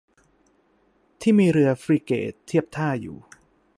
[1.21, 3.17] ที่มีเรือฟริเกตเทียบท่าอยู่